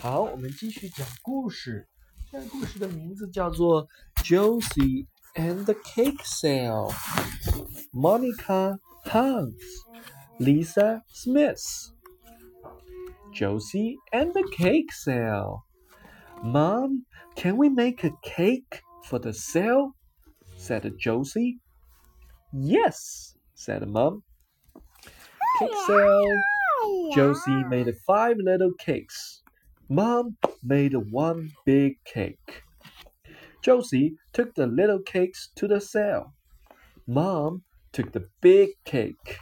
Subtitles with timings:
[0.00, 1.88] 好，我们继续讲故事。
[2.30, 3.86] 这个故事的名字叫做《
[4.24, 9.54] Josie and the Cake Sale》。Monica Hans,
[10.38, 11.60] Lisa Smith.
[13.32, 15.62] Josie and the Cake Sale.
[16.42, 17.04] Mom,
[17.34, 19.92] can we make a cake for the sale?
[20.56, 21.58] said Josie.
[22.52, 24.22] Yes, said Mom.
[25.58, 26.40] Cake sale.
[27.14, 29.39] Josie made five little cakes.
[29.93, 32.63] Mom made one big cake.
[33.61, 36.31] Josie took the little cakes to the sale.
[37.05, 39.39] Mom took the big cake.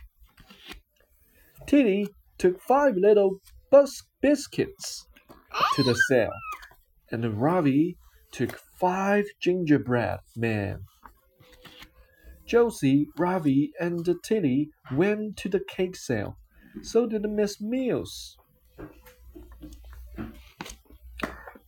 [1.68, 2.08] Tilly
[2.40, 3.38] took five little
[3.70, 5.06] bus biscuits
[5.76, 6.34] to the sale.
[7.12, 7.96] And Ravi
[8.32, 10.80] took five gingerbread men.
[12.48, 16.40] Josie, Ravi, and Tilly went to the cake sale.
[16.82, 18.36] So did Miss Mills.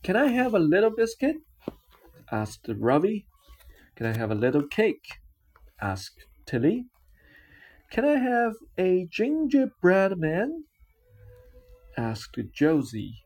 [0.02, 1.36] Can I have a little biscuit?
[2.32, 3.26] asked Ravi.
[3.94, 5.20] Can I have a little cake?
[5.80, 6.86] asked Tilly.
[7.92, 10.64] Can I have a gingerbread man?
[11.96, 13.22] asked Josie.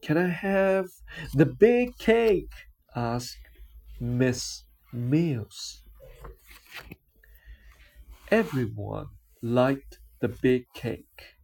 [0.00, 0.86] Can I have
[1.34, 2.54] the big cake?
[2.96, 3.36] asked
[4.00, 5.82] Miss Mills.
[8.30, 9.08] Everyone
[9.42, 11.36] liked the big cake.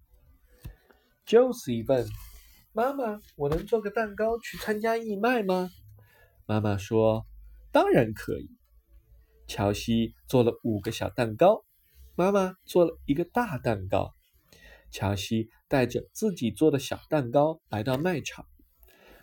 [1.26, 2.08] Josie 问
[2.76, 5.70] 妈妈：“我能做个蛋糕去参加义卖吗？”
[6.44, 7.24] 妈妈说
[7.72, 8.50] ：“当然可以。”
[9.48, 11.64] 乔西做了五个小蛋糕，
[12.16, 14.12] 妈妈做了一个大蛋糕。
[14.90, 18.44] 乔西带着自己做的小蛋糕来到卖场，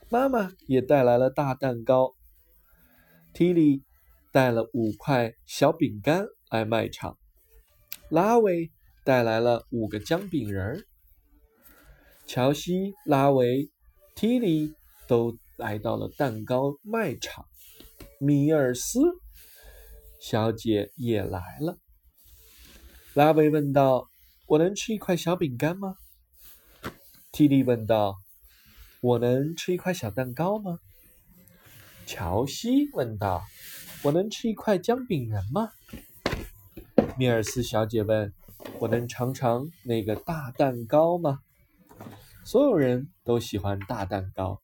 [0.09, 2.15] 妈妈也带来了大蛋糕。
[3.35, 3.83] Tilly
[4.31, 7.19] 带了五块小饼干来卖场，
[8.09, 8.71] 拉维
[9.05, 10.83] 带来了五个姜饼人儿。
[12.33, 13.69] 乔西、拉维、
[14.15, 14.73] 提里
[15.07, 17.45] 都来到了蛋糕卖场。
[18.19, 18.99] 米尔斯
[20.19, 21.77] 小姐也来了。
[23.13, 24.09] 拉维问道
[24.49, 25.93] ：“我能吃一块小饼干吗？”
[27.31, 28.15] 提里问道
[29.01, 30.79] ：“我能吃一块小蛋糕吗？”
[32.07, 33.43] 乔西问道
[34.05, 35.69] ：“我能吃一块姜饼人吗？”
[37.15, 38.33] 米尔斯小姐问
[38.81, 41.37] ：“我能尝尝那个大蛋糕吗？”
[42.44, 44.62] 所有人都喜欢大蛋糕。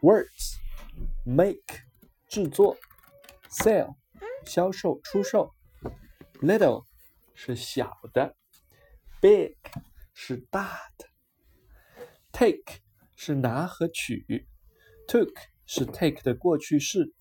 [0.00, 0.56] Words
[1.24, 1.82] make
[2.28, 2.76] 制作，
[3.48, 3.96] sell
[4.44, 5.54] 销售出售，
[6.40, 6.84] little
[7.34, 8.36] 是小的，
[9.20, 9.56] big
[10.14, 11.08] 是大的，
[12.30, 12.80] take
[13.16, 14.46] 是拿和取，
[15.08, 15.32] took
[15.66, 17.12] 是 take 的过去式，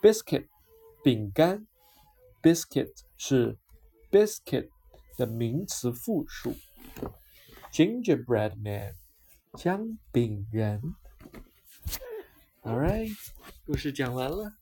[0.00, 0.46] biscuit
[1.02, 1.66] 饼干，
[2.40, 3.58] biscuit 是
[4.10, 4.68] biscuit
[5.16, 6.54] 的名词复数。
[7.72, 8.94] gingerbread man，
[9.54, 10.94] 姜饼人。
[12.62, 13.16] All right，
[13.66, 14.54] 故事讲完了。